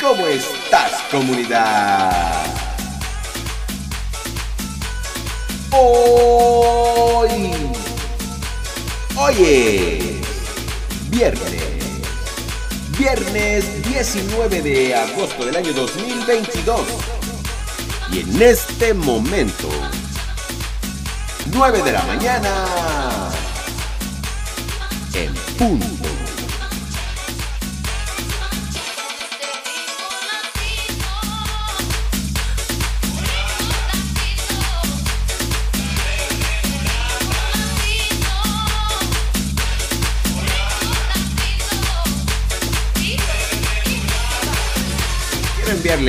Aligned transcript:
¿Cómo 0.00 0.28
estás, 0.28 0.92
comunidad? 1.10 2.46
Hoy. 5.72 7.52
Hoy 9.16 10.20
viernes. 11.10 11.62
Viernes 12.96 13.82
19 13.82 14.62
de 14.62 14.94
agosto 14.94 15.44
del 15.44 15.56
año 15.56 15.72
2022. 15.72 16.80
Y 18.12 18.20
en 18.20 18.42
este 18.42 18.94
momento, 18.94 19.68
9 21.46 21.82
de 21.82 21.92
la 21.92 22.02
mañana, 22.04 23.30
en 25.14 25.34
punto. 25.58 26.17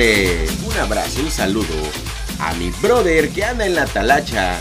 Un 0.00 0.76
abrazo, 0.80 1.20
un 1.20 1.30
saludo 1.30 1.74
a 2.38 2.54
mi 2.54 2.70
brother 2.80 3.28
que 3.28 3.44
anda 3.44 3.66
en 3.66 3.74
la 3.74 3.84
talacha, 3.84 4.58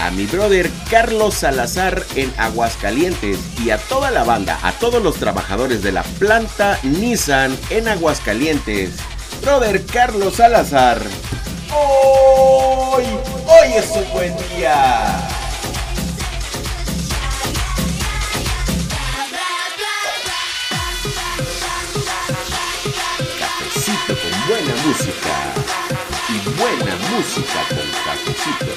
a 0.00 0.10
mi 0.10 0.26
brother 0.26 0.68
Carlos 0.90 1.34
Salazar 1.34 2.02
en 2.16 2.34
Aguascalientes 2.38 3.38
y 3.64 3.70
a 3.70 3.78
toda 3.78 4.10
la 4.10 4.24
banda, 4.24 4.58
a 4.64 4.72
todos 4.72 5.00
los 5.00 5.14
trabajadores 5.14 5.84
de 5.84 5.92
la 5.92 6.02
planta 6.02 6.80
Nissan 6.82 7.56
en 7.70 7.86
Aguascalientes. 7.86 8.96
Brother 9.42 9.86
Carlos 9.86 10.34
Salazar, 10.34 11.00
hoy, 11.72 13.04
hoy 13.04 13.72
es 13.76 13.92
un 13.92 14.12
buen 14.12 14.34
día. 14.48 15.33
Música 25.14 25.54
y 26.28 26.38
buena 26.58 26.96
música 27.10 27.60
con 27.68 27.86
cafecito. 28.04 28.72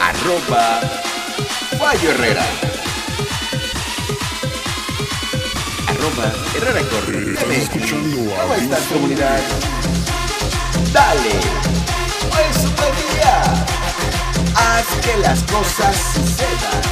Arroba 0.00 0.80
Fallo 1.78 2.10
Herrera. 2.10 2.46
Arroba 5.88 6.32
Herrera 6.56 6.82
Corre. 6.88 7.34
¿Cómo 7.34 8.54
estás 8.54 8.82
comunidad? 8.84 9.40
Dale. 10.92 11.40
Hoy 12.36 12.73
las 15.24 15.42
cosas 15.44 15.96
sucedan. 16.12 16.82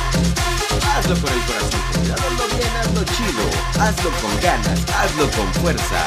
Hazlo 0.96 1.14
con 1.20 1.32
el 1.32 1.42
corazón. 1.44 1.82
Hazlo 2.12 2.44
bien, 2.56 2.72
hazlo 2.80 3.04
chido. 3.14 3.44
Hazlo 3.78 4.10
con 4.22 4.40
ganas, 4.40 4.80
hazlo 4.98 5.30
con 5.36 5.52
fuerza. 5.60 6.00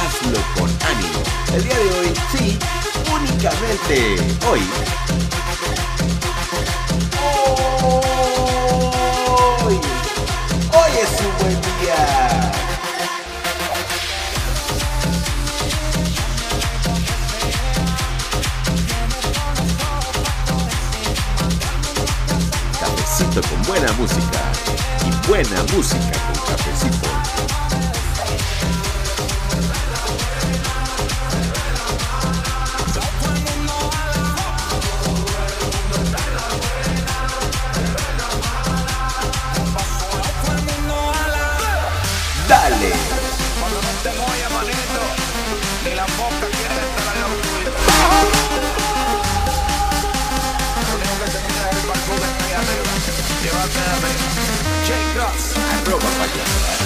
Hazlo 0.00 0.40
con 0.56 0.68
ánimo. 0.92 1.22
El 1.54 1.62
día 1.62 1.78
de 1.78 1.90
hoy, 1.98 2.14
sí, 2.32 2.58
únicamente 3.14 4.16
hoy. 4.50 4.62
Hoy, 9.64 9.76
hoy 10.72 10.92
es 11.02 11.20
un 11.20 11.38
buen 11.38 11.60
día. 11.62 11.73
Buena 23.74 23.92
música 23.94 24.52
y 25.04 25.26
buena 25.26 25.62
música 25.72 26.12
con 26.32 26.46
cafecito. 26.46 27.08
Dale. 42.48 42.92
Cuando 43.58 43.82
no 43.82 43.88
te 44.04 44.12
mojes, 44.12 44.50
manito, 44.52 45.00
ni 45.84 45.94
la 45.96 46.06
J-Cross. 55.84 55.94
Arroba 55.94 56.06
Fallo 56.06 56.24
Herrera. 56.24 56.83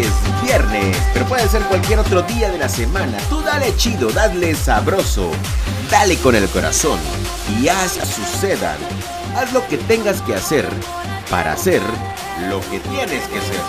Es 0.00 0.12
viernes, 0.42 0.96
pero 1.12 1.26
puede 1.26 1.48
ser 1.48 1.62
cualquier 1.62 1.98
otro 1.98 2.22
día 2.22 2.50
de 2.50 2.58
la 2.58 2.68
semana. 2.68 3.18
Tú 3.28 3.40
dale 3.42 3.74
chido, 3.76 4.10
dale 4.10 4.54
sabroso, 4.54 5.30
dale 5.90 6.16
con 6.18 6.34
el 6.34 6.48
corazón 6.48 6.98
y 7.60 7.68
haz 7.68 7.92
sucedan. 7.92 8.76
Haz 9.36 9.52
lo 9.52 9.66
que 9.66 9.78
tengas 9.78 10.22
que 10.22 10.34
hacer 10.34 10.68
para 11.30 11.52
hacer 11.52 11.82
lo 12.48 12.60
que 12.70 12.80
tienes 12.80 13.26
que 13.28 13.38
hacer. 13.38 13.60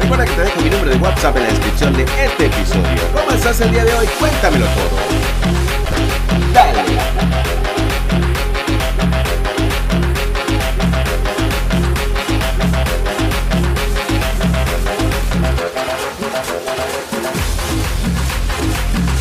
Recuerda 0.00 0.24
que 0.26 0.32
te 0.32 0.42
dejo 0.42 0.60
mi 0.60 0.70
número 0.70 0.90
de 0.90 0.96
WhatsApp 0.96 1.36
en 1.36 1.42
la 1.42 1.48
descripción 1.48 1.63
de 1.92 2.02
este 2.02 2.46
episodio. 2.46 3.02
¿Cómo 3.12 3.30
estás 3.30 3.60
el 3.60 3.70
día 3.70 3.84
de 3.84 3.94
hoy? 3.94 4.06
Cuéntamelo 4.18 4.64
todo. 4.64 4.98
Dale. 6.54 6.82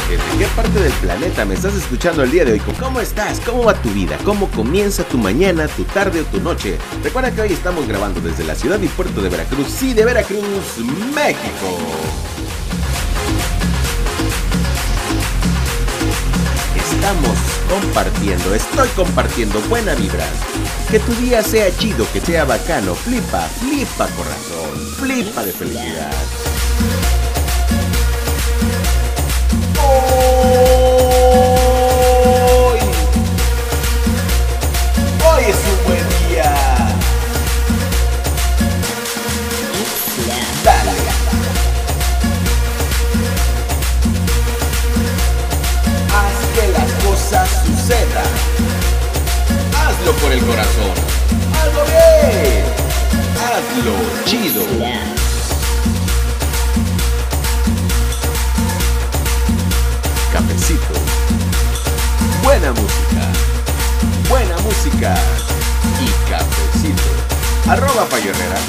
¿Desde 0.09 0.37
qué 0.37 0.45
parte 0.55 0.79
del 0.79 0.91
planeta 0.93 1.45
me 1.45 1.55
estás 1.55 1.73
escuchando 1.75 2.23
el 2.23 2.31
día 2.31 2.45
de 2.45 2.53
hoy? 2.53 2.61
¿Cómo 2.79 3.01
estás? 3.01 3.41
¿Cómo 3.41 3.65
va 3.65 3.73
tu 3.73 3.89
vida? 3.89 4.17
¿Cómo 4.23 4.47
comienza 4.49 5.03
tu 5.03 5.17
mañana, 5.17 5.67
tu 5.67 5.83
tarde 5.83 6.21
o 6.21 6.23
tu 6.23 6.39
noche? 6.39 6.77
Recuerda 7.03 7.31
que 7.31 7.41
hoy 7.41 7.53
estamos 7.53 7.87
grabando 7.87 8.21
desde 8.21 8.45
la 8.45 8.55
ciudad 8.55 8.79
y 8.81 8.87
puerto 8.87 9.21
de 9.21 9.29
Veracruz, 9.29 9.67
sí, 9.67 9.93
de 9.93 10.05
Veracruz, 10.05 10.77
México. 11.13 12.32
Estamos 17.03 17.37
compartiendo, 17.69 18.55
estoy 18.55 18.87
compartiendo 18.95 19.59
buena 19.63 19.93
vibra. 19.93 20.25
Que 20.89 20.99
tu 20.99 21.11
día 21.15 21.43
sea 21.43 21.69
chido, 21.75 22.07
que 22.13 22.21
sea 22.21 22.45
bacano. 22.45 22.95
Flipa, 22.95 23.41
flipa 23.59 24.07
corazón, 24.07 24.95
flipa 24.97 25.43
de 25.43 25.51
felicidad. 25.51 26.13
Herrera. 68.29 68.59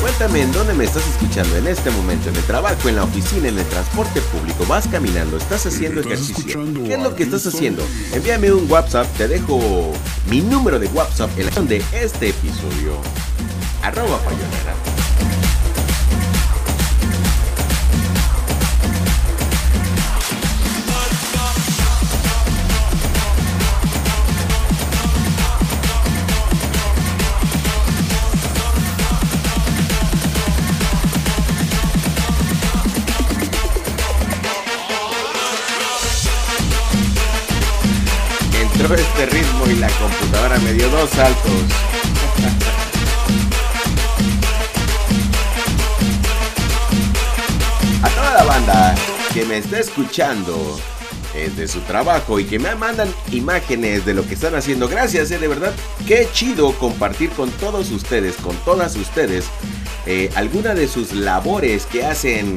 Cuéntame 0.00 0.42
en 0.42 0.52
dónde 0.52 0.74
me 0.74 0.84
estás 0.84 1.06
escuchando 1.06 1.56
en 1.56 1.66
este 1.66 1.90
momento, 1.90 2.28
en 2.28 2.36
el 2.36 2.42
trabajo, 2.42 2.88
en 2.88 2.96
la 2.96 3.04
oficina, 3.04 3.48
en 3.48 3.58
el 3.58 3.64
transporte 3.66 4.20
público, 4.20 4.66
vas 4.66 4.86
caminando, 4.88 5.38
estás 5.38 5.64
haciendo 5.64 6.02
ejercicio. 6.02 6.62
¿Qué 6.84 6.94
es 6.94 7.02
lo 7.02 7.16
que 7.16 7.22
estás 7.22 7.46
haciendo? 7.46 7.82
Envíame 8.12 8.52
un 8.52 8.70
WhatsApp, 8.70 9.06
te 9.16 9.28
dejo 9.28 9.92
mi 10.28 10.42
número 10.42 10.78
de 10.78 10.88
WhatsApp 10.88 11.30
en 11.38 11.46
la 11.46 11.62
de 11.62 11.82
este 11.92 12.28
episodio. 12.28 13.00
Arroba 13.82 14.18
Payonera. 14.18 14.89
Entró 38.80 38.94
este 38.94 39.26
ritmo 39.26 39.66
y 39.66 39.74
la 39.74 39.88
computadora 39.88 40.58
me 40.60 40.72
dio 40.72 40.88
dos 40.88 41.10
saltos. 41.10 41.52
A 48.02 48.08
toda 48.08 48.32
la 48.32 48.44
banda 48.44 48.94
que 49.34 49.44
me 49.44 49.58
está 49.58 49.80
escuchando 49.80 50.80
desde 51.34 51.68
su 51.68 51.80
trabajo 51.80 52.40
y 52.40 52.46
que 52.46 52.58
me 52.58 52.74
mandan 52.74 53.12
imágenes 53.32 54.06
de 54.06 54.14
lo 54.14 54.26
que 54.26 54.32
están 54.32 54.54
haciendo. 54.54 54.88
Gracias, 54.88 55.30
eh, 55.30 55.38
de 55.38 55.48
verdad. 55.48 55.74
Qué 56.06 56.26
chido 56.32 56.72
compartir 56.78 57.28
con 57.30 57.50
todos 57.50 57.90
ustedes, 57.90 58.36
con 58.36 58.56
todas 58.64 58.96
ustedes, 58.96 59.44
eh, 60.06 60.30
alguna 60.36 60.72
de 60.72 60.88
sus 60.88 61.12
labores 61.12 61.84
que 61.84 62.06
hacen 62.06 62.56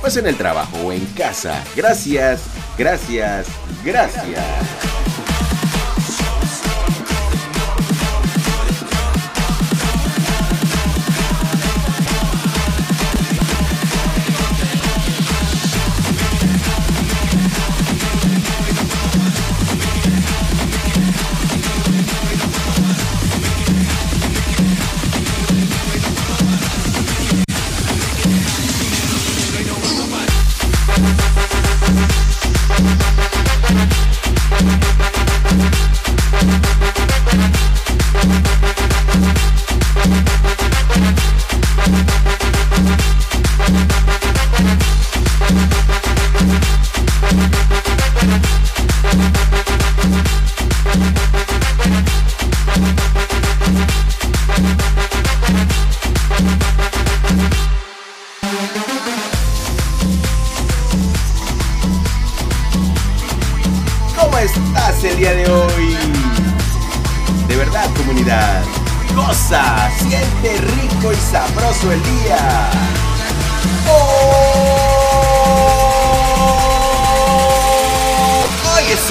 pues 0.00 0.16
en 0.16 0.26
el 0.26 0.36
trabajo 0.36 0.78
o 0.78 0.92
en 0.92 1.04
casa. 1.08 1.62
Gracias, 1.76 2.40
gracias, 2.78 3.46
gracias. 3.84 4.89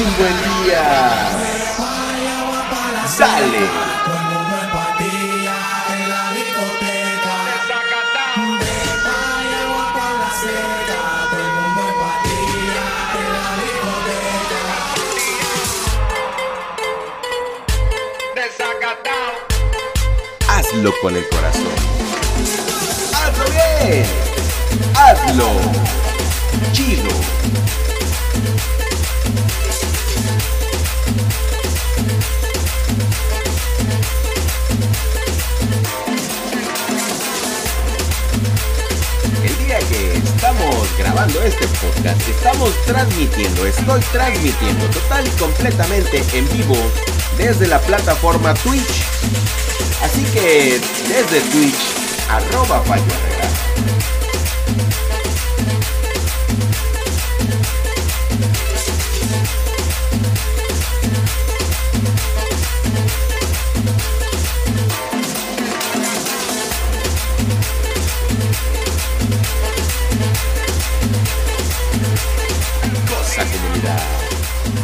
Un 0.01 0.17
buen 0.17 0.63
día. 0.63 1.29
Sale. 3.07 3.89
Hazlo 20.47 20.93
con 21.01 21.15
el 21.15 21.27
corazón. 21.29 21.67
Hazlo 23.13 23.45
bien. 23.49 24.05
Hazlo. 24.95 25.88
Estamos 42.05 42.71
transmitiendo, 42.85 43.65
estoy 43.65 43.99
transmitiendo 44.11 44.85
total 44.87 45.27
y 45.27 45.29
completamente 45.31 46.23
en 46.33 46.47
vivo 46.49 46.75
desde 47.37 47.67
la 47.67 47.79
plataforma 47.79 48.53
Twitch. 48.53 49.03
Así 50.01 50.23
que 50.33 50.79
desde 51.07 51.41
Twitch, 51.51 51.75
arroba 52.29 52.81
Payo 52.83 53.03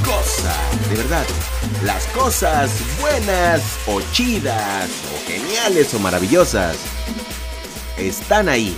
goza, 0.06 0.56
de 0.90 0.96
verdad, 0.96 1.26
las 1.84 2.06
cosas 2.08 2.72
buenas 3.00 3.62
o 3.88 4.02
chidas 4.12 4.90
o 5.14 5.30
geniales 5.30 5.94
o 5.94 6.00
maravillosas 6.00 6.78
están 7.98 8.50
ahí. 8.50 8.78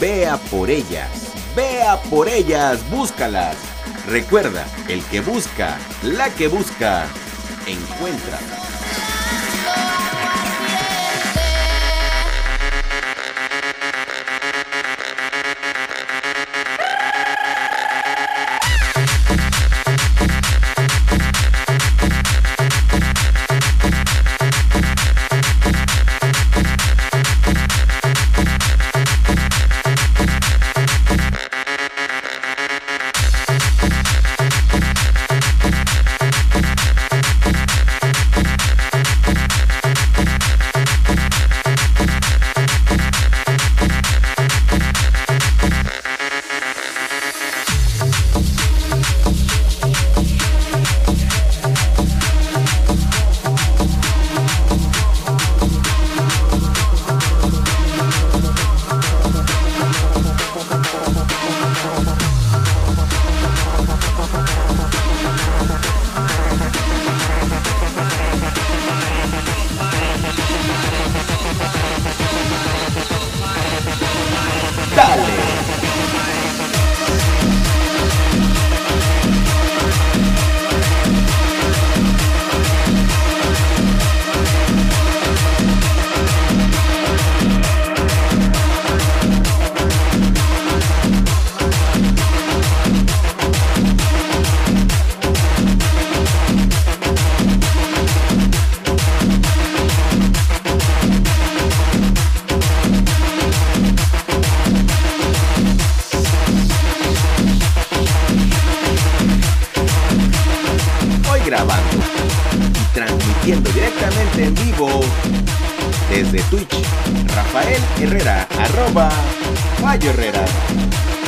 Vea 0.00 0.36
por 0.36 0.70
ellas, 0.70 1.32
vea 1.56 2.00
por 2.02 2.28
ellas, 2.28 2.78
búscalas. 2.90 3.56
Recuerda, 4.06 4.66
el 4.88 5.02
que 5.04 5.20
busca, 5.20 5.78
la 6.02 6.30
que 6.30 6.48
busca, 6.48 7.06
encuentra. 7.66 8.67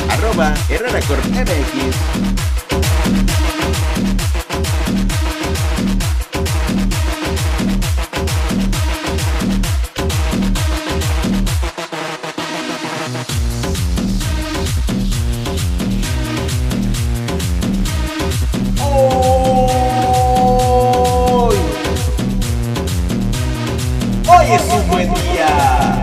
Arroba 0.09 0.53
Herrera 0.69 0.99
hoy 24.27 24.51
es 24.53 24.61
un 24.73 24.87
buen 24.87 25.13
día. 25.13 26.00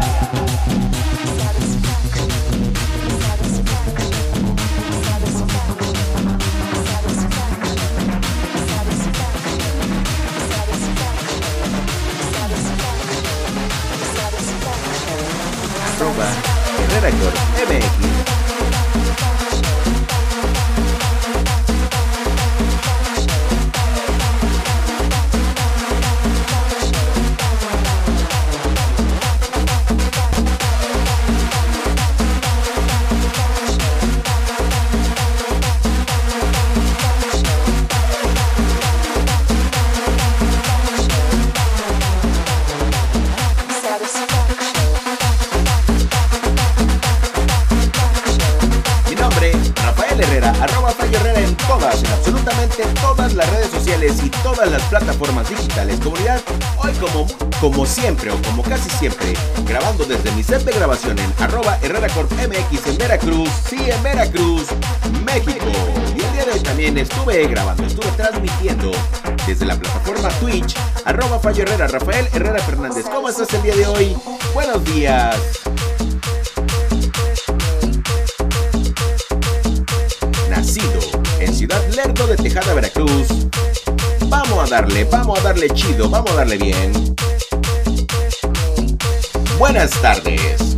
Herrera 17.29 17.81
Corp 17.81 17.98
en 51.95 52.07
absolutamente 52.13 52.85
todas 53.01 53.33
las 53.33 53.49
redes 53.51 53.71
sociales 53.71 54.17
y 54.23 54.29
todas 54.43 54.71
las 54.71 54.83
plataformas 54.83 55.49
digitales. 55.49 55.99
Comunidad, 56.01 56.41
hoy 56.77 56.93
como, 57.01 57.27
como 57.61 57.87
siempre 57.87 58.31
o 58.31 58.37
como 58.43 58.63
casi 58.63 58.91
siempre, 58.91 59.33
grabando 59.67 60.05
desde 60.05 60.31
mi 60.33 60.43
set 60.43 60.63
de 60.65 60.73
grabación 60.73 61.19
en 61.19 61.33
arroba 61.39 61.79
Herrera 61.81 62.09
Corp 62.09 62.31
MX 62.33 62.87
en 62.89 62.99
Veracruz, 62.99 63.49
sí, 63.69 63.79
en 63.91 64.03
Veracruz, 64.03 64.67
México. 65.25 65.67
Y 66.15 66.21
el 66.21 66.33
día 66.33 66.45
de 66.45 66.53
hoy 66.53 66.61
también 66.61 66.99
estuve 66.99 67.47
grabando, 67.47 67.85
estuve 67.85 68.11
transmitiendo 68.13 68.91
desde 69.47 69.65
la 69.65 69.77
plataforma 69.77 70.29
Twitch, 70.41 70.75
arroba 71.07 71.39
Fallo 71.39 71.63
Herrera, 71.63 71.87
Rafael 71.87 72.29
Herrera 72.35 72.59
Fernández. 72.61 73.07
¿Cómo 73.11 73.31
estás 73.31 73.53
el 73.55 73.63
día 73.63 73.75
de 73.75 73.87
hoy? 73.87 74.17
Buenos 74.53 74.85
días. 74.85 75.37
Lerdo 81.99 82.29
de 82.29 82.37
Tejada, 82.37 82.75
Veracruz. 82.75 83.27
Vamos 84.29 84.65
a 84.65 84.77
darle, 84.77 85.03
vamos 85.03 85.37
a 85.41 85.43
darle 85.43 85.69
chido, 85.71 86.09
vamos 86.09 86.31
a 86.31 86.37
darle 86.37 86.57
bien. 86.57 86.93
Buenas 89.59 89.91
tardes. 90.01 90.77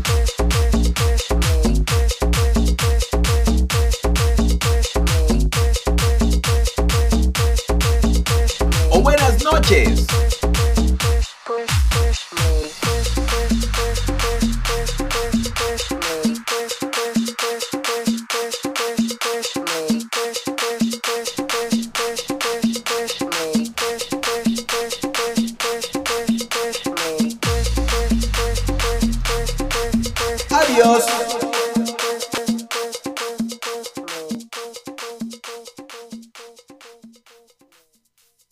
O 8.89 9.00
buenas 9.03 9.45
noches. 9.45 10.10